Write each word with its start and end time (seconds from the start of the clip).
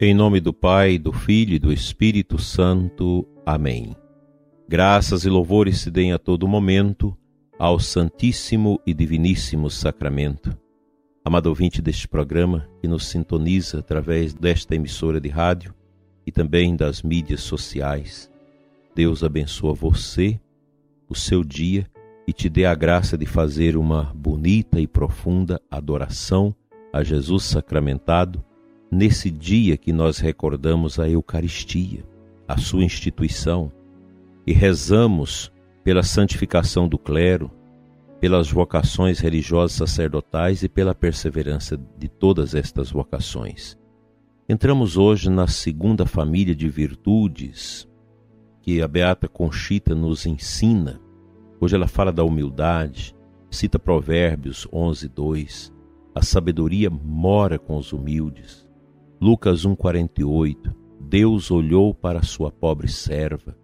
Em 0.00 0.14
nome 0.14 0.38
do 0.38 0.52
Pai, 0.52 0.96
do 0.96 1.12
Filho 1.12 1.54
e 1.54 1.58
do 1.58 1.72
Espírito 1.72 2.38
Santo. 2.38 3.26
Amém. 3.44 3.96
Graças 4.68 5.24
e 5.24 5.28
louvores 5.28 5.80
se 5.80 5.90
deem 5.90 6.12
a 6.12 6.18
todo 6.20 6.46
momento 6.46 7.18
ao 7.58 7.80
Santíssimo 7.80 8.80
e 8.86 8.94
Diviníssimo 8.94 9.68
Sacramento. 9.68 10.56
Amado 11.24 11.48
ouvinte 11.48 11.82
deste 11.82 12.06
programa 12.06 12.68
que 12.80 12.86
nos 12.86 13.06
sintoniza 13.06 13.80
através 13.80 14.32
desta 14.32 14.76
emissora 14.76 15.20
de 15.20 15.28
rádio 15.28 15.74
e 16.24 16.30
também 16.30 16.76
das 16.76 17.02
mídias 17.02 17.40
sociais. 17.40 18.30
Deus 18.94 19.24
abençoa 19.24 19.74
você, 19.74 20.38
o 21.08 21.14
seu 21.16 21.42
dia 21.42 21.90
e 22.24 22.32
te 22.32 22.48
dê 22.48 22.66
a 22.66 22.74
graça 22.76 23.18
de 23.18 23.26
fazer 23.26 23.76
uma 23.76 24.12
bonita 24.14 24.80
e 24.80 24.86
profunda 24.86 25.60
adoração 25.68 26.54
a 26.92 27.02
Jesus 27.02 27.42
sacramentado 27.42 28.44
nesse 28.90 29.30
dia 29.30 29.76
que 29.76 29.92
nós 29.92 30.18
recordamos 30.18 30.98
a 30.98 31.08
Eucaristia, 31.08 32.04
a 32.46 32.56
sua 32.56 32.84
instituição, 32.84 33.72
e 34.46 34.52
rezamos 34.52 35.52
pela 35.84 36.02
santificação 36.02 36.88
do 36.88 36.98
clero, 36.98 37.50
pelas 38.20 38.50
vocações 38.50 39.20
religiosas 39.20 39.76
sacerdotais 39.76 40.62
e 40.62 40.68
pela 40.68 40.94
perseverança 40.94 41.78
de 41.98 42.08
todas 42.08 42.54
estas 42.54 42.90
vocações. 42.90 43.78
Entramos 44.48 44.96
hoje 44.96 45.28
na 45.30 45.46
segunda 45.46 46.06
família 46.06 46.54
de 46.54 46.68
virtudes 46.68 47.86
que 48.62 48.82
a 48.82 48.88
Beata 48.88 49.28
Conchita 49.28 49.94
nos 49.94 50.26
ensina. 50.26 51.00
Hoje 51.60 51.74
ela 51.74 51.86
fala 51.86 52.12
da 52.12 52.24
humildade, 52.24 53.14
cita 53.50 53.78
Provérbios 53.78 54.66
11, 54.72 55.08
2. 55.08 55.72
A 56.14 56.22
sabedoria 56.22 56.90
mora 56.90 57.58
com 57.58 57.76
os 57.76 57.92
humildes. 57.92 58.67
Lucas 59.20 59.66
1:48 59.66 60.72
Deus 61.00 61.50
olhou 61.50 61.92
para 61.92 62.22
sua 62.22 62.52
pobre 62.52 62.86
serva. 62.86 63.56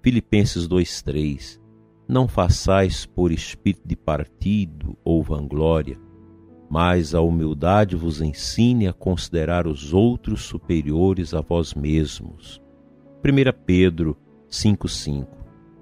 Filipenses 0.00 0.68
2:3 0.68 1.60
Não 2.06 2.28
façais 2.28 3.06
por 3.06 3.32
espírito 3.32 3.88
de 3.88 3.96
partido 3.96 4.96
ou 5.04 5.20
vanglória, 5.20 5.98
mas 6.70 7.12
a 7.12 7.20
humildade 7.20 7.96
vos 7.96 8.20
ensine 8.20 8.86
a 8.86 8.92
considerar 8.92 9.66
os 9.66 9.92
outros 9.92 10.42
superiores 10.42 11.34
a 11.34 11.40
vós 11.40 11.74
mesmos. 11.74 12.62
1 13.20 13.52
Pedro 13.66 14.16
5:5 14.48 15.26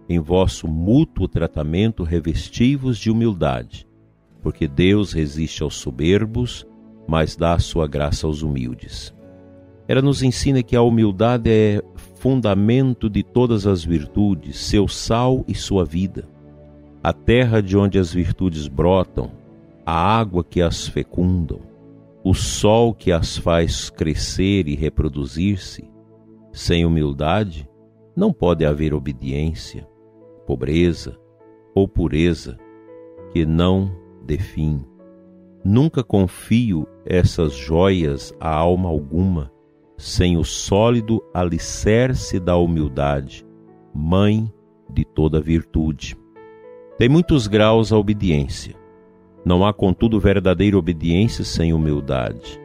Em 0.08 0.18
vosso 0.18 0.66
mútuo 0.66 1.28
tratamento 1.28 2.02
revestivos 2.02 2.96
de 2.96 3.10
humildade, 3.10 3.86
porque 4.42 4.66
Deus 4.66 5.12
resiste 5.12 5.62
aos 5.62 5.74
soberbos, 5.74 6.66
mas 7.06 7.36
dá 7.36 7.52
a 7.52 7.58
sua 7.58 7.86
graça 7.86 8.26
aos 8.26 8.40
humildes. 8.40 9.17
Ela 9.88 10.02
nos 10.02 10.22
ensina 10.22 10.62
que 10.62 10.76
a 10.76 10.82
humildade 10.82 11.48
é 11.50 11.82
fundamento 12.16 13.08
de 13.08 13.22
todas 13.22 13.66
as 13.66 13.82
virtudes, 13.82 14.58
seu 14.58 14.86
sal 14.86 15.42
e 15.48 15.54
sua 15.54 15.82
vida. 15.82 16.28
A 17.02 17.10
terra 17.10 17.62
de 17.62 17.74
onde 17.74 17.98
as 17.98 18.12
virtudes 18.12 18.68
brotam, 18.68 19.30
a 19.86 19.94
água 19.94 20.44
que 20.44 20.60
as 20.60 20.86
fecundam, 20.86 21.60
o 22.22 22.34
sol 22.34 22.92
que 22.92 23.10
as 23.10 23.38
faz 23.38 23.88
crescer 23.88 24.68
e 24.68 24.76
reproduzir-se. 24.76 25.90
Sem 26.52 26.84
humildade, 26.84 27.66
não 28.14 28.30
pode 28.30 28.66
haver 28.66 28.92
obediência, 28.92 29.88
pobreza 30.46 31.16
ou 31.74 31.88
pureza 31.88 32.58
que 33.32 33.46
não 33.46 33.90
define. 34.26 34.84
Nunca 35.64 36.04
confio 36.04 36.86
essas 37.06 37.54
joias 37.54 38.34
a 38.38 38.50
alma 38.54 38.90
alguma 38.90 39.50
sem 39.98 40.36
o 40.36 40.44
sólido 40.44 41.20
alicerce 41.34 42.38
da 42.38 42.56
humildade, 42.56 43.44
mãe 43.92 44.50
de 44.88 45.04
toda 45.04 45.40
virtude. 45.40 46.16
Tem 46.96 47.08
muitos 47.08 47.48
graus 47.48 47.92
a 47.92 47.98
obediência. 47.98 48.76
Não 49.44 49.66
há, 49.66 49.72
contudo, 49.72 50.20
verdadeira 50.20 50.78
obediência 50.78 51.44
sem 51.44 51.72
humildade. 51.72 52.60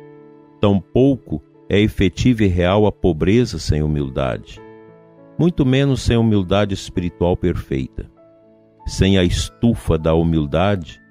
Tampouco 0.61 1.41
é 1.67 1.79
efetiva 1.79 2.43
e 2.43 2.47
real 2.47 2.85
a 2.85 2.91
pobreza 2.91 3.57
sem 3.57 3.81
humildade. 3.81 4.61
Muito 5.37 5.65
menos 5.65 6.01
sem 6.01 6.15
humildade 6.15 6.75
espiritual 6.75 7.35
perfeita. 7.35 8.09
Sem 8.85 9.17
a 9.17 9.23
estufa 9.23 9.97
da 9.97 10.13
humildade, 10.13 11.01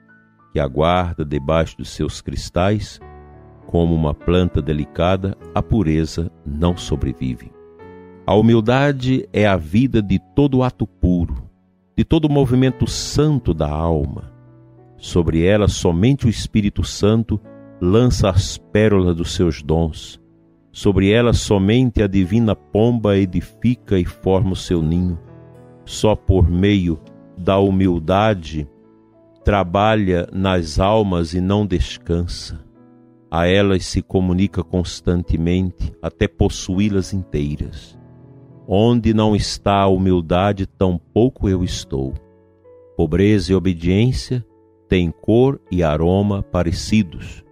que 0.53 0.61
aguarda 0.61 1.25
debaixo 1.25 1.77
dos 1.79 1.89
seus 1.89 2.21
cristais, 2.21 3.01
como 3.73 3.95
uma 3.95 4.13
planta 4.13 4.61
delicada, 4.61 5.35
a 5.55 5.63
pureza 5.63 6.31
não 6.45 6.77
sobrevive. 6.77 7.51
A 8.27 8.35
humildade 8.35 9.27
é 9.33 9.47
a 9.47 9.57
vida 9.57 10.03
de 10.03 10.19
todo 10.37 10.63
ato 10.63 10.87
puro, 10.87 11.49
de 11.97 12.05
todo 12.05 12.29
movimento 12.29 12.87
santo 12.87 13.55
da 13.55 13.71
alma. 13.71 14.31
Sobre 14.99 15.43
ela 15.43 15.69
somente 15.69 16.27
o 16.27 16.29
Espírito 16.29 16.85
Santo 16.85 17.41
lança 17.81 18.29
as 18.29 18.59
pérolas 18.59 19.17
dos 19.17 19.35
seus 19.35 19.63
dons. 19.63 20.21
Sobre 20.71 21.11
ela 21.11 21.33
somente 21.33 22.03
a 22.03 22.07
divina 22.07 22.55
pomba 22.55 23.17
edifica 23.17 23.99
e 23.99 24.05
forma 24.05 24.53
o 24.53 24.57
seu 24.57 24.83
ninho. 24.83 25.19
Só 25.87 26.15
por 26.15 26.47
meio 26.47 27.01
da 27.39 27.59
humildade 27.59 28.69
trabalha 29.43 30.29
nas 30.31 30.79
almas 30.79 31.33
e 31.33 31.41
não 31.41 31.67
descansa 31.67 32.71
a 33.35 33.47
elas 33.47 33.87
se 33.87 34.03
comunica 34.03 34.63
constantemente 34.63 35.91
até 36.03 36.29
possuí-las 36.29 37.15
inteiras. 37.15 37.99
Onde 38.69 39.15
não 39.15 39.35
está 39.35 39.81
a 39.81 39.89
humildade, 39.89 40.67
tampouco 40.67 41.49
eu 41.49 41.65
estou. 41.65 42.13
Pobreza 42.95 43.51
e 43.51 43.55
obediência 43.55 44.45
têm 44.87 45.11
cor 45.11 45.59
e 45.71 45.83
aroma 45.83 46.43
parecidos. 46.43 47.43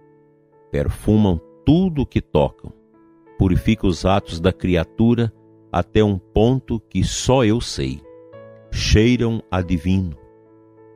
Perfumam 0.69 1.41
tudo 1.65 2.03
o 2.03 2.05
que 2.05 2.21
tocam. 2.21 2.71
Purifica 3.39 3.87
os 3.87 4.05
atos 4.05 4.39
da 4.39 4.53
criatura 4.53 5.33
até 5.71 6.03
um 6.03 6.19
ponto 6.19 6.79
que 6.79 7.03
só 7.03 7.43
eu 7.43 7.59
sei. 7.59 8.03
Cheiram 8.71 9.41
a 9.49 9.63
divino. 9.63 10.15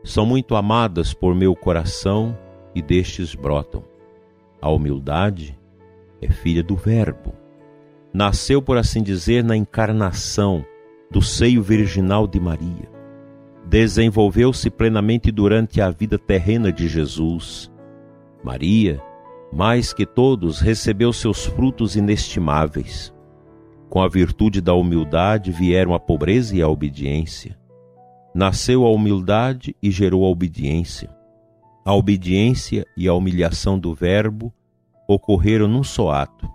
São 0.04 0.28
muito 0.28 0.56
amadas 0.56 1.12
por 1.12 1.34
meu 1.34 1.56
coração 1.56 2.38
e 2.76 2.84
destes 2.84 3.34
brotam 3.34 3.95
a 4.66 4.70
humildade 4.72 5.56
é 6.20 6.28
filha 6.28 6.64
do 6.64 6.76
Verbo. 6.76 7.36
Nasceu, 8.12 8.64
por 8.64 8.80
assim 8.80 9.04
dizer, 9.04 9.44
na 9.44 9.56
encarnação 9.56 10.66
do 11.12 11.22
seio 11.22 11.62
virginal 11.62 12.26
de 12.28 12.40
Maria. 12.40 12.90
Desenvolveu-se 13.68 14.72
plenamente 14.72 15.32
durante 15.32 15.80
a 15.80 15.92
vida 15.92 16.18
terrena 16.18 16.72
de 16.72 16.88
Jesus. 16.88 17.72
Maria, 18.44 19.00
mais 19.54 19.94
que 19.94 20.04
todos, 20.04 20.60
recebeu 20.60 21.14
seus 21.14 21.46
frutos 21.46 21.96
inestimáveis. 21.96 23.14
Com 23.88 24.02
a 24.02 24.08
virtude 24.08 24.62
da 24.62 24.74
humildade 24.74 25.52
vieram 25.52 25.94
a 25.94 26.00
pobreza 26.00 26.56
e 26.56 26.62
a 26.64 26.68
obediência. 26.68 27.56
Nasceu 28.34 28.84
a 28.84 28.90
humildade 28.90 29.76
e 29.80 29.92
gerou 29.92 30.26
a 30.26 30.28
obediência. 30.28 31.08
A 31.88 31.94
obediência 31.94 32.84
e 32.98 33.08
a 33.08 33.14
humilhação 33.14 33.78
do 33.78 33.94
Verbo 33.94 34.52
ocorreram 35.08 35.68
num 35.68 35.84
só 35.84 36.10
ato, 36.10 36.52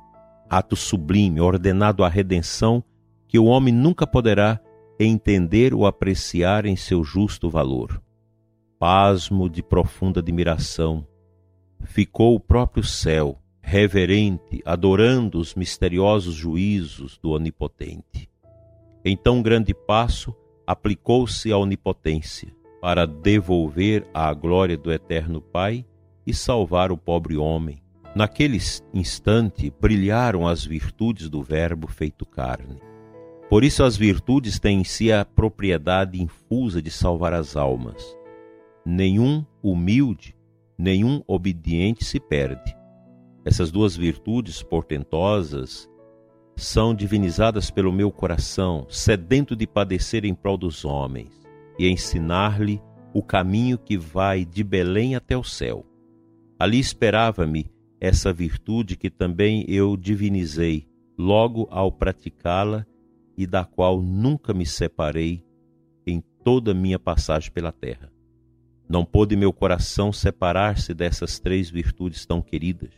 ato 0.49 0.75
sublime, 0.75 1.41
ordenado 1.41 2.03
à 2.03 2.09
redenção, 2.09 2.83
que 3.29 3.39
o 3.39 3.45
homem 3.45 3.73
nunca 3.73 4.09
poderá 4.09 4.59
entender 4.99 5.73
ou 5.73 5.87
apreciar 5.87 6.67
em 6.67 6.75
seu 6.75 7.05
justo 7.05 7.49
valor. 7.49 8.03
Pasmo 8.77 9.49
de 9.49 9.63
profunda 9.63 10.19
admiração, 10.19 11.07
ficou 11.85 12.35
o 12.35 12.41
próprio 12.41 12.83
céu, 12.83 13.41
reverente, 13.63 14.61
adorando 14.65 15.39
os 15.39 15.55
misteriosos 15.55 16.35
juízos 16.35 17.17
do 17.23 17.31
Onipotente. 17.31 18.29
Em 19.05 19.17
tão 19.17 19.41
grande 19.41 19.73
passo, 19.73 20.35
aplicou-se 20.67 21.53
à 21.53 21.57
onipotência 21.57 22.53
para 22.81 23.07
devolver 23.07 24.07
à 24.15 24.33
glória 24.33 24.77
do 24.77 24.91
Eterno 24.91 25.41
Pai 25.41 25.85
e 26.27 26.33
salvar 26.33 26.91
o 26.91 26.97
pobre 26.97 27.37
homem. 27.37 27.83
Naquele 28.15 28.59
instante 28.93 29.73
brilharam 29.81 30.47
as 30.47 30.65
virtudes 30.65 31.29
do 31.29 31.43
Verbo 31.43 31.87
feito 31.87 32.25
carne. 32.25 32.81
Por 33.49 33.63
isso, 33.63 33.85
as 33.85 33.97
virtudes 33.97 34.59
têm 34.59 34.81
em 34.81 34.85
si 34.85 35.13
a 35.13 35.25
propriedade 35.25 36.21
infusa 36.21 36.81
de 36.81 36.91
salvar 36.91 37.33
as 37.33 37.57
almas. 37.57 38.17
Nenhum 38.85 39.45
humilde, 39.63 40.37
nenhum 40.79 41.23
obediente 41.27 42.05
se 42.05 42.19
perde. 42.19 42.77
Essas 43.45 43.71
duas 43.71 43.97
virtudes 43.97 44.63
portentosas 44.63 45.89
são 46.57 46.95
divinizadas 46.95 47.71
pelo 47.71 47.93
meu 47.93 48.11
coração, 48.11 48.87
sedento 48.89 49.57
de 49.57 49.67
padecer 49.67 50.25
em 50.25 50.35
prol 50.35 50.57
dos 50.57 50.85
homens 50.85 51.41
e 51.79 51.89
ensinar-lhe 51.89 52.81
o 53.13 53.23
caminho 53.23 53.79
que 53.79 53.97
vai 53.97 54.45
de 54.45 54.63
Belém 54.63 55.17
até 55.17 55.37
o 55.37 55.45
céu. 55.45 55.85
Ali 56.59 56.79
esperava-me 56.79 57.71
essa 58.01 58.33
virtude 58.33 58.97
que 58.97 59.11
também 59.11 59.65
eu 59.69 59.97
divinizei, 59.97 60.87
logo 61.19 61.67
ao 61.71 61.91
praticá-la 61.93 62.87
e 63.37 63.47
da 63.47 63.65
qual 63.65 64.01
nunca 64.01 64.55
me 64.55 64.67
separei 64.67 65.45
em 66.07 66.23
toda 66.45 66.75
minha 66.75 66.99
passagem 66.99 67.51
pela 67.51 67.73
terra. 67.73 68.11
Não 68.89 69.05
pôde 69.05 69.37
meu 69.37 69.53
coração 69.53 70.13
separar-se 70.13 70.93
dessas 70.93 71.39
três 71.39 71.71
virtudes 71.71 72.27
tão 72.27 72.43
queridas. 72.43 72.91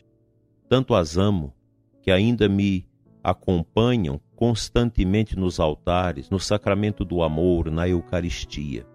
Tanto 0.68 0.94
as 0.94 1.18
amo 1.18 1.52
que 2.00 2.10
ainda 2.10 2.48
me 2.48 2.86
acompanham 3.22 4.20
constantemente 4.34 5.38
nos 5.38 5.60
altares, 5.60 6.28
no 6.28 6.40
sacramento 6.40 7.04
do 7.04 7.22
amor, 7.22 7.70
na 7.70 7.88
Eucaristia. 7.88 8.86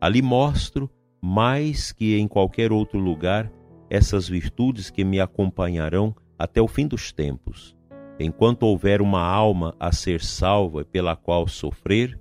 Ali 0.00 0.20
mostro, 0.20 0.90
mais 1.20 1.92
que 1.92 2.18
em 2.18 2.26
qualquer 2.26 2.72
outro 2.72 2.98
lugar, 2.98 3.50
essas 3.88 4.28
virtudes 4.28 4.90
que 4.90 5.04
me 5.04 5.20
acompanharão 5.20 6.14
até 6.38 6.60
o 6.60 6.66
fim 6.66 6.86
dos 6.86 7.12
tempos. 7.12 7.76
Enquanto 8.18 8.64
houver 8.64 9.00
uma 9.00 9.22
alma 9.22 9.74
a 9.78 9.92
ser 9.92 10.20
salva 10.20 10.84
pela 10.84 11.14
qual 11.14 11.46
sofrer, 11.46 12.18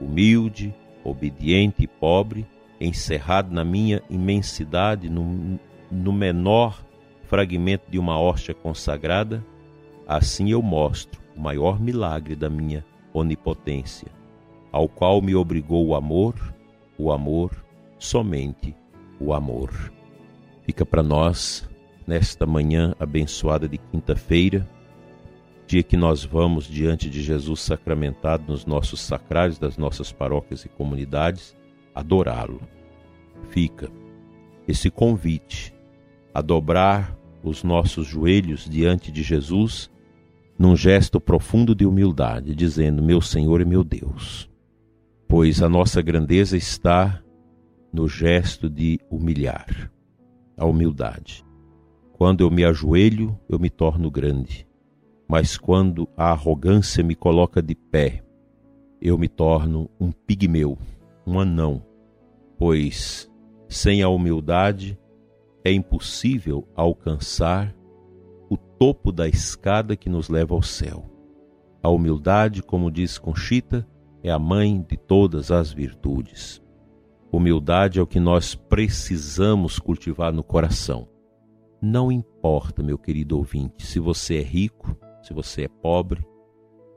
humilde, 0.00 0.74
obediente 1.04 1.82
e 1.82 1.86
pobre, 1.86 2.46
encerrado 2.80 3.52
na 3.52 3.64
minha 3.64 4.02
imensidade, 4.08 5.10
no, 5.10 5.58
no 5.90 6.12
menor 6.12 6.84
fragmento 7.24 7.90
de 7.90 7.98
uma 7.98 8.18
hóstia 8.18 8.54
consagrada, 8.54 9.44
assim 10.10 10.50
eu 10.50 10.60
mostro 10.60 11.20
o 11.36 11.40
maior 11.40 11.80
milagre 11.80 12.34
da 12.34 12.50
minha 12.50 12.84
onipotência, 13.14 14.08
ao 14.72 14.88
qual 14.88 15.22
me 15.22 15.36
obrigou 15.36 15.86
o 15.86 15.94
amor, 15.94 16.34
o 16.98 17.12
amor, 17.12 17.52
somente 17.96 18.74
o 19.20 19.32
amor. 19.32 19.70
Fica 20.64 20.84
para 20.84 21.00
nós, 21.00 21.68
nesta 22.08 22.44
manhã 22.44 22.92
abençoada 22.98 23.68
de 23.68 23.78
quinta-feira, 23.78 24.68
dia 25.64 25.84
que 25.84 25.96
nós 25.96 26.24
vamos 26.24 26.64
diante 26.64 27.08
de 27.08 27.22
Jesus 27.22 27.60
sacramentado 27.60 28.42
nos 28.48 28.66
nossos 28.66 29.00
sacrários 29.00 29.60
das 29.60 29.76
nossas 29.76 30.10
paróquias 30.10 30.64
e 30.64 30.68
comunidades, 30.68 31.56
adorá-lo. 31.94 32.60
Fica 33.48 33.88
esse 34.66 34.90
convite 34.90 35.72
a 36.34 36.42
dobrar 36.42 37.16
os 37.44 37.62
nossos 37.62 38.08
joelhos 38.08 38.68
diante 38.68 39.12
de 39.12 39.22
Jesus 39.22 39.88
num 40.60 40.76
gesto 40.76 41.18
profundo 41.18 41.74
de 41.74 41.86
humildade, 41.86 42.54
dizendo: 42.54 43.02
Meu 43.02 43.22
Senhor 43.22 43.62
e 43.62 43.64
meu 43.64 43.82
Deus. 43.82 44.46
Pois 45.26 45.62
a 45.62 45.70
nossa 45.70 46.02
grandeza 46.02 46.54
está 46.54 47.22
no 47.90 48.06
gesto 48.06 48.68
de 48.68 49.00
humilhar, 49.10 49.90
a 50.58 50.66
humildade. 50.66 51.42
Quando 52.12 52.42
eu 52.42 52.50
me 52.50 52.62
ajoelho, 52.62 53.40
eu 53.48 53.58
me 53.58 53.70
torno 53.70 54.10
grande, 54.10 54.68
mas 55.26 55.56
quando 55.56 56.06
a 56.14 56.30
arrogância 56.32 57.02
me 57.02 57.14
coloca 57.14 57.62
de 57.62 57.74
pé, 57.74 58.22
eu 59.00 59.16
me 59.16 59.28
torno 59.28 59.88
um 59.98 60.12
pigmeu, 60.12 60.76
um 61.26 61.40
anão, 61.40 61.82
pois 62.58 63.30
sem 63.66 64.02
a 64.02 64.10
humildade 64.10 64.98
é 65.64 65.72
impossível 65.72 66.68
alcançar 66.76 67.74
topo 68.80 69.12
da 69.12 69.28
escada 69.28 69.94
que 69.94 70.08
nos 70.08 70.30
leva 70.30 70.54
ao 70.54 70.62
céu. 70.62 71.04
A 71.82 71.90
humildade, 71.90 72.62
como 72.62 72.90
diz 72.90 73.18
Conchita, 73.18 73.86
é 74.22 74.30
a 74.30 74.38
mãe 74.38 74.80
de 74.80 74.96
todas 74.96 75.50
as 75.50 75.70
virtudes. 75.70 76.62
Humildade 77.30 77.98
é 77.98 78.02
o 78.02 78.06
que 78.06 78.18
nós 78.18 78.54
precisamos 78.54 79.78
cultivar 79.78 80.32
no 80.32 80.42
coração. 80.42 81.06
Não 81.80 82.10
importa, 82.10 82.82
meu 82.82 82.96
querido 82.96 83.36
ouvinte, 83.36 83.86
se 83.86 84.00
você 84.00 84.38
é 84.38 84.42
rico, 84.42 84.96
se 85.22 85.34
você 85.34 85.64
é 85.64 85.68
pobre, 85.68 86.26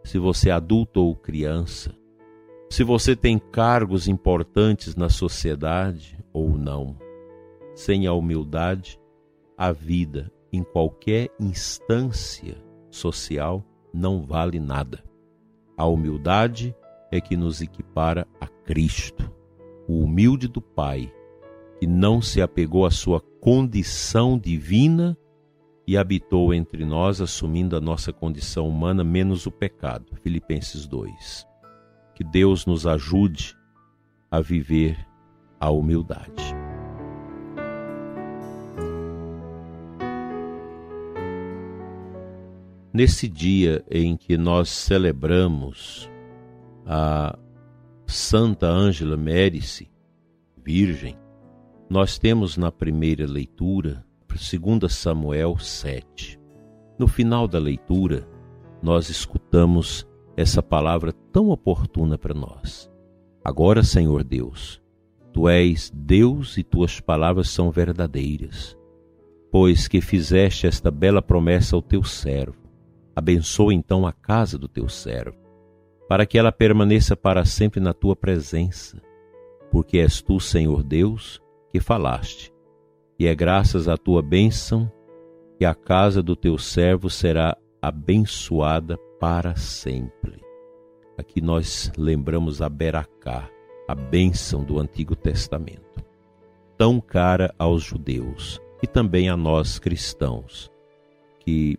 se 0.05 0.17
você 0.17 0.51
é 0.51 0.53
adulto 0.53 1.01
ou 1.01 1.13
criança, 1.13 1.93
se 2.69 2.81
você 2.81 3.13
tem 3.13 3.37
cargos 3.37 4.07
importantes 4.07 4.95
na 4.95 5.09
sociedade 5.09 6.17
ou 6.31 6.57
não. 6.57 6.95
Sem 7.75 8.07
a 8.07 8.13
humildade, 8.13 8.97
a 9.57 9.73
vida 9.73 10.31
em 10.53 10.63
qualquer 10.63 11.29
instância 11.39 12.55
social 12.91 13.65
não 13.91 14.23
vale 14.23 14.59
nada. 14.59 15.03
A 15.75 15.87
humildade 15.87 16.75
é 17.11 17.19
que 17.19 17.35
nos 17.35 17.59
equipara 17.59 18.27
a 18.39 18.47
Cristo, 18.47 19.31
o 19.87 20.03
humilde 20.03 20.47
do 20.47 20.61
Pai, 20.61 21.11
que 21.79 21.87
não 21.87 22.21
se 22.21 22.41
apegou 22.41 22.85
à 22.85 22.91
sua 22.91 23.19
condição 23.41 24.37
divina 24.37 25.17
e 25.87 25.97
habitou 25.97 26.53
entre 26.53 26.85
nós, 26.85 27.19
assumindo 27.19 27.75
a 27.75 27.81
nossa 27.81 28.13
condição 28.13 28.69
humana 28.69 29.03
menos 29.03 29.45
o 29.45 29.51
pecado. 29.51 30.15
Filipenses 30.21 30.87
2. 30.87 31.47
Que 32.15 32.23
Deus 32.23 32.65
nos 32.65 32.87
ajude 32.87 33.55
a 34.31 34.39
viver 34.39 34.97
a 35.59 35.69
humildade. 35.69 36.62
Nesse 42.93 43.27
dia 43.27 43.83
em 43.89 44.15
que 44.15 44.37
nós 44.37 44.69
celebramos 44.69 46.07
a 46.85 47.35
Santa 48.05 48.67
Ângela 48.67 49.17
Mérice, 49.17 49.89
Virgem, 50.63 51.17
nós 51.89 52.19
temos 52.19 52.55
na 52.55 52.71
primeira 52.71 53.25
leitura, 53.25 54.05
2 54.27 54.93
Samuel 54.93 55.57
7. 55.57 56.39
No 56.99 57.07
final 57.07 57.47
da 57.47 57.57
leitura, 57.57 58.29
nós 58.79 59.09
escutamos 59.09 60.07
essa 60.37 60.61
palavra 60.61 61.11
tão 61.31 61.49
oportuna 61.49 62.15
para 62.15 62.35
nós. 62.35 62.91
Agora, 63.43 63.81
Senhor 63.81 64.23
Deus, 64.23 64.79
tu 65.33 65.49
és 65.49 65.91
Deus 65.91 66.59
e 66.59 66.63
tuas 66.63 66.99
palavras 66.99 67.49
são 67.49 67.71
verdadeiras, 67.71 68.77
pois 69.51 69.87
que 69.87 69.99
fizeste 69.99 70.67
esta 70.67 70.91
bela 70.91 71.23
promessa 71.23 71.75
ao 71.75 71.81
teu 71.81 72.03
servo 72.03 72.62
Abençoa 73.15 73.73
então 73.73 74.07
a 74.07 74.11
casa 74.11 74.57
do 74.57 74.67
teu 74.67 74.89
servo, 74.89 75.37
para 76.07 76.25
que 76.25 76.37
ela 76.37 76.51
permaneça 76.51 77.15
para 77.15 77.45
sempre 77.45 77.79
na 77.79 77.93
tua 77.93 78.15
presença, 78.15 79.01
porque 79.71 79.99
és 79.99 80.21
tu, 80.21 80.39
Senhor 80.39 80.83
Deus, 80.83 81.41
que 81.71 81.79
falaste, 81.79 82.53
e 83.17 83.27
é 83.27 83.35
graças 83.35 83.87
à 83.87 83.97
tua 83.97 84.21
bênção 84.21 84.91
que 85.57 85.65
a 85.65 85.75
casa 85.75 86.21
do 86.21 86.35
teu 86.35 86.57
servo 86.57 87.09
será 87.09 87.55
abençoada 87.81 88.97
para 89.19 89.55
sempre. 89.55 90.41
Aqui 91.17 91.39
nós 91.41 91.91
lembramos 91.97 92.61
a 92.61 92.69
Beracá, 92.69 93.49
a 93.87 93.93
bênção 93.93 94.63
do 94.63 94.79
Antigo 94.79 95.15
Testamento, 95.15 96.03
tão 96.77 96.99
cara 96.99 97.53
aos 97.57 97.83
judeus 97.83 98.59
e 98.81 98.87
também 98.87 99.29
a 99.29 99.37
nós 99.37 99.77
cristãos, 99.79 100.71
que 101.39 101.77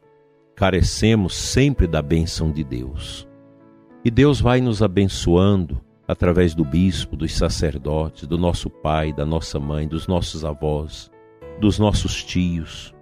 carecemos 0.54 1.34
sempre 1.34 1.86
da 1.86 2.00
bênção 2.00 2.50
de 2.50 2.62
Deus. 2.62 3.28
E 4.04 4.10
Deus 4.10 4.40
vai 4.40 4.60
nos 4.60 4.82
abençoando 4.82 5.80
através 6.06 6.54
do 6.54 6.64
bispo, 6.64 7.16
dos 7.16 7.34
sacerdotes, 7.34 8.26
do 8.26 8.36
nosso 8.36 8.68
pai, 8.68 9.12
da 9.12 9.24
nossa 9.24 9.58
mãe, 9.58 9.88
dos 9.88 10.06
nossos 10.06 10.44
avós, 10.44 11.10
dos 11.60 11.78
nossos 11.78 12.22
tios. 12.22 12.94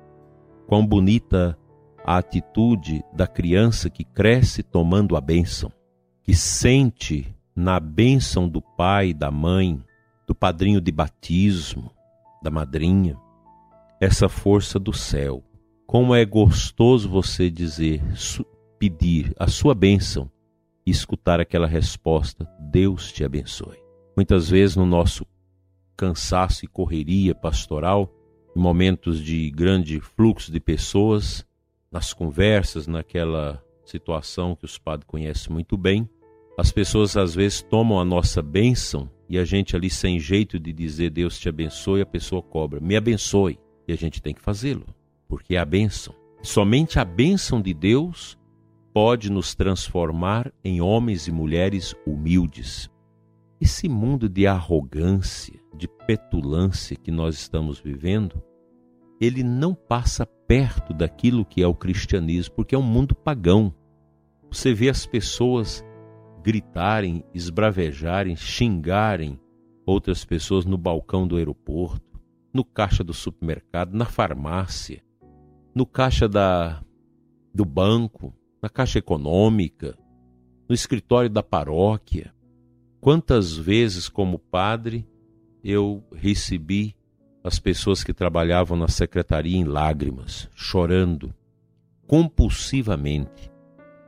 Quão 0.66 0.86
bonita 0.86 1.58
a 2.04 2.16
atitude 2.18 3.04
da 3.12 3.26
criança 3.26 3.90
que 3.90 4.04
cresce 4.04 4.62
tomando 4.62 5.16
a 5.16 5.20
bênção, 5.20 5.70
que 6.22 6.34
sente 6.34 7.34
na 7.54 7.78
bênção 7.78 8.48
do 8.48 8.62
pai, 8.62 9.12
da 9.12 9.30
mãe, 9.30 9.82
do 10.26 10.34
padrinho 10.34 10.80
de 10.80 10.90
batismo, 10.90 11.90
da 12.42 12.50
madrinha, 12.50 13.16
essa 14.00 14.28
força 14.28 14.78
do 14.78 14.92
céu 14.92 15.42
como 15.92 16.14
é 16.14 16.24
gostoso 16.24 17.06
você 17.06 17.50
dizer, 17.50 18.00
pedir 18.78 19.30
a 19.38 19.46
sua 19.46 19.74
bênção 19.74 20.30
e 20.86 20.90
escutar 20.90 21.38
aquela 21.38 21.66
resposta: 21.66 22.48
Deus 22.58 23.12
te 23.12 23.22
abençoe. 23.22 23.76
Muitas 24.16 24.48
vezes 24.48 24.74
no 24.74 24.86
nosso 24.86 25.26
cansaço 25.94 26.64
e 26.64 26.66
correria 26.66 27.34
pastoral, 27.34 28.10
em 28.56 28.58
momentos 28.58 29.22
de 29.22 29.50
grande 29.50 30.00
fluxo 30.00 30.50
de 30.50 30.58
pessoas, 30.58 31.46
nas 31.90 32.14
conversas, 32.14 32.86
naquela 32.86 33.62
situação 33.84 34.56
que 34.56 34.64
os 34.64 34.78
padres 34.78 35.06
conhecem 35.06 35.52
muito 35.52 35.76
bem, 35.76 36.08
as 36.58 36.72
pessoas 36.72 37.18
às 37.18 37.34
vezes 37.34 37.60
tomam 37.60 38.00
a 38.00 38.04
nossa 38.04 38.40
bênção 38.40 39.10
e 39.28 39.36
a 39.36 39.44
gente 39.44 39.76
ali 39.76 39.90
sem 39.90 40.18
jeito 40.18 40.58
de 40.58 40.72
dizer 40.72 41.10
Deus 41.10 41.38
te 41.38 41.50
abençoe, 41.50 42.00
a 42.00 42.06
pessoa 42.06 42.40
cobra, 42.40 42.80
me 42.80 42.96
abençoe, 42.96 43.58
e 43.86 43.92
a 43.92 43.96
gente 43.96 44.22
tem 44.22 44.32
que 44.32 44.40
fazê-lo 44.40 44.86
porque 45.32 45.56
é 45.56 45.58
a 45.58 45.64
bênção. 45.64 46.14
Somente 46.42 46.98
a 46.98 47.06
bênção 47.06 47.62
de 47.62 47.72
Deus 47.72 48.38
pode 48.92 49.32
nos 49.32 49.54
transformar 49.54 50.52
em 50.62 50.82
homens 50.82 51.26
e 51.26 51.32
mulheres 51.32 51.94
humildes. 52.06 52.90
Esse 53.58 53.88
mundo 53.88 54.28
de 54.28 54.46
arrogância, 54.46 55.58
de 55.74 55.88
petulância 55.88 56.94
que 56.94 57.10
nós 57.10 57.36
estamos 57.36 57.80
vivendo, 57.80 58.42
ele 59.18 59.42
não 59.42 59.74
passa 59.74 60.26
perto 60.26 60.92
daquilo 60.92 61.46
que 61.46 61.62
é 61.62 61.66
o 61.66 61.74
cristianismo, 61.74 62.54
porque 62.54 62.74
é 62.74 62.78
um 62.78 62.82
mundo 62.82 63.14
pagão. 63.14 63.74
Você 64.50 64.74
vê 64.74 64.90
as 64.90 65.06
pessoas 65.06 65.82
gritarem, 66.42 67.24
esbravejarem, 67.32 68.36
xingarem 68.36 69.40
outras 69.86 70.26
pessoas 70.26 70.66
no 70.66 70.76
balcão 70.76 71.26
do 71.26 71.38
aeroporto, 71.38 72.20
no 72.52 72.62
caixa 72.62 73.02
do 73.02 73.14
supermercado, 73.14 73.94
na 73.94 74.04
farmácia, 74.04 75.02
no 75.74 75.86
caixa 75.86 76.28
da 76.28 76.82
do 77.54 77.64
banco, 77.64 78.32
na 78.62 78.68
caixa 78.68 78.98
econômica, 78.98 79.96
no 80.68 80.74
escritório 80.74 81.28
da 81.28 81.42
paróquia. 81.42 82.32
Quantas 83.00 83.56
vezes 83.56 84.08
como 84.08 84.38
padre 84.38 85.06
eu 85.62 86.02
recebi 86.14 86.94
as 87.44 87.58
pessoas 87.58 88.04
que 88.04 88.14
trabalhavam 88.14 88.78
na 88.78 88.88
secretaria 88.88 89.56
em 89.56 89.64
lágrimas, 89.64 90.48
chorando 90.54 91.34
compulsivamente, 92.06 93.50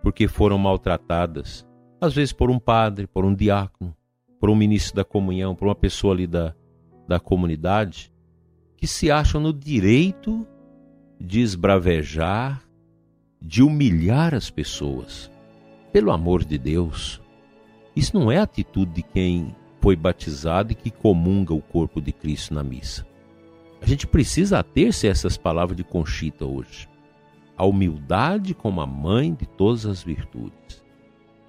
porque 0.03 0.29
foram 0.29 0.59
maltratadas, 0.59 1.67
às 2.01 2.15
vezes 2.15 2.33
por 2.33 2.51
um 2.51 2.59
padre, 2.59 3.07
por 3.07 3.25
um 3.25 3.35
diácono, 3.35 3.97
por 4.39 4.51
um 4.51 4.55
ministro 4.55 4.97
da 4.97 5.05
comunhão, 5.05 5.55
por 5.55 5.67
uma 5.67 5.75
pessoa 5.75 6.15
ali 6.15 6.27
da, 6.27 6.55
da 7.09 7.19
comunidade, 7.19 8.13
que 8.77 8.87
se 8.87 9.11
acham 9.11 9.41
no 9.41 9.53
direito 9.53 10.47
de 11.25 11.41
esbravejar, 11.41 12.63
de 13.41 13.63
humilhar 13.63 14.35
as 14.35 14.51
pessoas. 14.51 15.31
Pelo 15.91 16.13
amor 16.13 16.45
de 16.45 16.59
Deus, 16.59 17.21
isso 17.97 18.19
não 18.19 18.31
é 18.31 18.39
atitude 18.39 18.93
de 18.93 19.03
quem 19.03 19.55
foi 19.81 19.97
batizado 19.97 20.73
e 20.73 20.75
que 20.75 20.91
comunga 20.91 21.55
o 21.55 21.63
corpo 21.63 22.01
de 22.01 22.13
Cristo 22.13 22.53
na 22.53 22.63
missa. 22.63 23.07
A 23.81 23.87
gente 23.87 24.07
precisa 24.07 24.59
ater-se 24.59 25.07
a 25.07 25.11
essas 25.11 25.37
palavras 25.37 25.77
de 25.77 25.85
Conchita 25.85 26.45
hoje. 26.45 26.89
A 27.57 27.65
humildade 27.65 28.55
como 28.55 28.81
a 28.81 28.87
mãe 28.87 29.33
de 29.33 29.47
todas 29.47 29.87
as 29.87 30.03
virtudes. 30.03 30.85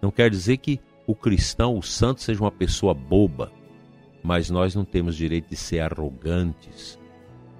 Não 0.02 0.12
quer 0.12 0.30
dizer 0.30 0.58
que 0.58 0.80
o 1.08 1.16
cristão, 1.16 1.78
o 1.78 1.84
santo, 1.84 2.22
seja 2.22 2.42
uma 2.42 2.52
pessoa 2.52 2.94
boba, 2.94 3.52
mas 4.24 4.50
nós 4.50 4.74
não 4.74 4.86
temos 4.86 5.16
direito 5.16 5.50
de 5.50 5.56
ser 5.56 5.80
arrogantes, 5.80 7.00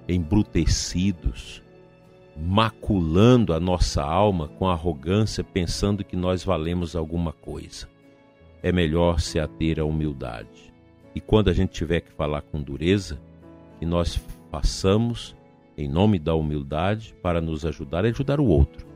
embrutecidos, 0.08 1.62
maculando 2.38 3.54
a 3.54 3.60
nossa 3.60 4.02
alma 4.02 4.48
com 4.48 4.68
arrogância, 4.68 5.42
pensando 5.42 6.04
que 6.04 6.16
nós 6.16 6.44
valemos 6.44 6.94
alguma 6.94 7.32
coisa. 7.32 7.88
É 8.62 8.70
melhor 8.70 9.20
se 9.20 9.38
ater 9.38 9.80
à 9.80 9.84
humildade. 9.84 10.72
E 11.14 11.20
quando 11.20 11.48
a 11.48 11.52
gente 11.52 11.70
tiver 11.70 12.00
que 12.00 12.12
falar 12.12 12.42
com 12.42 12.60
dureza, 12.60 13.18
que 13.78 13.86
nós 13.86 14.20
façamos 14.50 15.34
em 15.76 15.88
nome 15.88 16.18
da 16.18 16.34
humildade 16.34 17.14
para 17.22 17.40
nos 17.40 17.64
ajudar 17.64 18.04
a 18.04 18.08
ajudar 18.08 18.40
o 18.40 18.46
outro. 18.46 18.86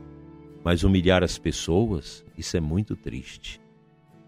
Mas 0.63 0.83
humilhar 0.83 1.23
as 1.23 1.37
pessoas, 1.37 2.25
isso 2.37 2.57
é 2.57 2.59
muito 2.59 2.95
triste. 2.95 3.59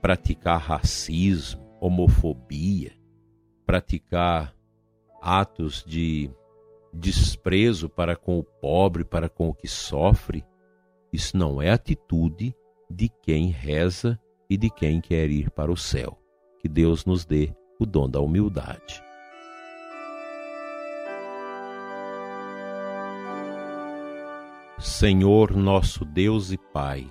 Praticar 0.01 0.59
racismo, 0.59 1.61
homofobia, 1.79 2.91
praticar 3.65 4.53
atos 5.21 5.83
de 5.85 6.29
desprezo 6.93 7.89
para 7.89 8.15
com 8.15 8.37
o 8.37 8.43
pobre, 8.43 9.03
para 9.03 9.27
com 9.27 9.49
o 9.49 9.53
que 9.53 9.67
sofre, 9.67 10.45
isso 11.11 11.35
não 11.35 11.61
é 11.61 11.71
atitude 11.71 12.55
de 12.89 13.09
quem 13.21 13.49
reza 13.49 14.19
e 14.49 14.57
de 14.57 14.69
quem 14.69 15.01
quer 15.01 15.29
ir 15.29 15.49
para 15.49 15.71
o 15.71 15.77
céu. 15.77 16.17
Que 16.59 16.69
Deus 16.69 17.05
nos 17.05 17.25
dê 17.25 17.53
o 17.79 17.85
dom 17.85 18.09
da 18.09 18.19
humildade. 18.19 19.03
Senhor 24.79 25.55
nosso 25.55 26.03
Deus 26.03 26.51
e 26.51 26.57
Pai, 26.57 27.09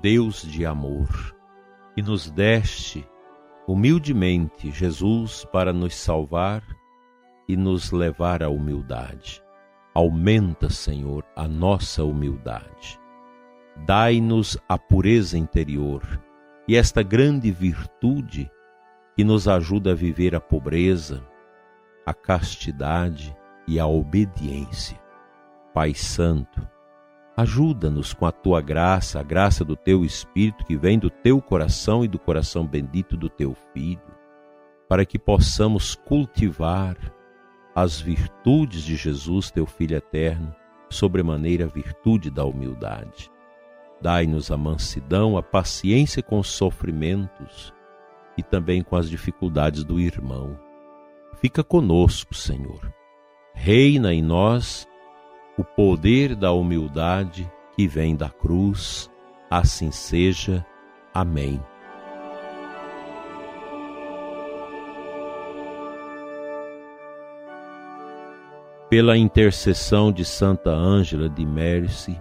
Deus 0.00 0.42
de 0.42 0.64
amor, 0.64 1.36
que 1.94 2.02
nos 2.02 2.30
deste 2.30 3.06
humildemente 3.66 4.70
Jesus 4.70 5.44
para 5.52 5.72
nos 5.72 5.94
salvar 5.94 6.62
e 7.52 7.56
nos 7.56 7.90
levar 7.90 8.42
à 8.42 8.48
humildade. 8.48 9.42
Aumenta, 9.94 10.70
Senhor, 10.70 11.24
a 11.36 11.46
nossa 11.46 12.02
humildade. 12.02 12.98
Dai-nos 13.86 14.56
a 14.68 14.78
pureza 14.78 15.36
interior 15.36 16.02
e 16.66 16.76
esta 16.76 17.02
grande 17.02 17.50
virtude 17.50 18.50
que 19.14 19.22
nos 19.22 19.46
ajuda 19.46 19.92
a 19.92 19.94
viver 19.94 20.34
a 20.34 20.40
pobreza, 20.40 21.22
a 22.06 22.14
castidade 22.14 23.36
e 23.68 23.78
a 23.78 23.86
obediência. 23.86 24.98
Pai 25.74 25.94
Santo, 25.94 26.66
Ajuda-nos 27.34 28.12
com 28.12 28.26
a 28.26 28.30
tua 28.30 28.60
graça, 28.60 29.18
a 29.18 29.22
graça 29.22 29.64
do 29.64 29.74
teu 29.74 30.04
Espírito 30.04 30.66
que 30.66 30.76
vem 30.76 30.98
do 30.98 31.08
teu 31.08 31.40
coração 31.40 32.04
e 32.04 32.08
do 32.08 32.18
coração 32.18 32.66
bendito 32.66 33.16
do 33.16 33.26
teu 33.26 33.56
Filho, 33.72 34.02
para 34.86 35.06
que 35.06 35.18
possamos 35.18 35.94
cultivar 35.94 36.94
as 37.74 38.00
virtudes 38.00 38.82
de 38.82 38.96
Jesus, 38.96 39.50
teu 39.50 39.66
Filho 39.66 39.96
eterno, 39.96 40.54
sobremaneira 40.90 41.64
a 41.64 41.68
virtude 41.68 42.30
da 42.30 42.44
humildade. 42.44 43.30
Dai-nos 44.00 44.50
a 44.50 44.56
mansidão, 44.56 45.36
a 45.36 45.42
paciência 45.42 46.22
com 46.22 46.38
os 46.38 46.48
sofrimentos 46.48 47.72
e 48.36 48.42
também 48.42 48.82
com 48.82 48.96
as 48.96 49.08
dificuldades 49.08 49.84
do 49.84 49.98
irmão. 50.00 50.58
Fica 51.40 51.62
conosco, 51.62 52.34
Senhor. 52.34 52.92
Reina 53.54 54.12
em 54.12 54.22
nós 54.22 54.86
o 55.56 55.64
poder 55.64 56.34
da 56.34 56.52
humildade 56.52 57.50
que 57.76 57.86
vem 57.86 58.16
da 58.16 58.28
cruz. 58.28 59.10
Assim 59.50 59.90
seja. 59.90 60.64
Amém. 61.14 61.60
Pela 68.92 69.16
intercessão 69.16 70.12
de 70.12 70.22
Santa 70.22 70.68
Ângela 70.68 71.26
de 71.26 71.46
Mércy 71.46 72.20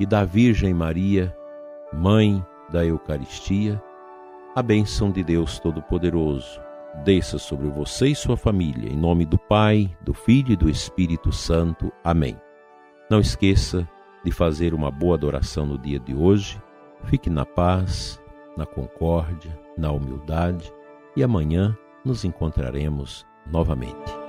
e 0.00 0.04
da 0.04 0.24
Virgem 0.24 0.74
Maria, 0.74 1.32
Mãe 1.92 2.44
da 2.72 2.84
Eucaristia, 2.84 3.80
a 4.52 4.60
bênção 4.60 5.12
de 5.12 5.22
Deus 5.22 5.60
Todo-Poderoso 5.60 6.60
desça 7.04 7.38
sobre 7.38 7.68
você 7.68 8.08
e 8.08 8.16
sua 8.16 8.36
família, 8.36 8.92
em 8.92 8.96
nome 8.96 9.24
do 9.24 9.38
Pai, 9.38 9.96
do 10.00 10.12
Filho 10.12 10.54
e 10.54 10.56
do 10.56 10.68
Espírito 10.68 11.30
Santo. 11.30 11.92
Amém. 12.02 12.36
Não 13.08 13.20
esqueça 13.20 13.88
de 14.24 14.32
fazer 14.32 14.74
uma 14.74 14.90
boa 14.90 15.14
adoração 15.14 15.66
no 15.66 15.78
dia 15.78 16.00
de 16.00 16.16
hoje. 16.16 16.60
Fique 17.04 17.30
na 17.30 17.46
paz, 17.46 18.20
na 18.56 18.66
concórdia, 18.66 19.56
na 19.78 19.92
humildade 19.92 20.68
e 21.16 21.22
amanhã 21.22 21.78
nos 22.04 22.24
encontraremos 22.24 23.24
novamente. 23.46 24.21